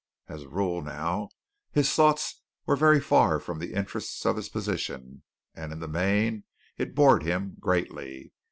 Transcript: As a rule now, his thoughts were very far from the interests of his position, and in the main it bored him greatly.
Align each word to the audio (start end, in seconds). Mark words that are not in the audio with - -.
As 0.27 0.41
a 0.41 0.49
rule 0.49 0.81
now, 0.81 1.29
his 1.71 1.93
thoughts 1.93 2.41
were 2.65 2.75
very 2.75 2.99
far 2.99 3.39
from 3.39 3.59
the 3.59 3.75
interests 3.75 4.25
of 4.25 4.35
his 4.35 4.49
position, 4.49 5.21
and 5.53 5.71
in 5.71 5.79
the 5.79 5.87
main 5.87 6.43
it 6.75 6.95
bored 6.95 7.21
him 7.21 7.55
greatly. 7.59 8.33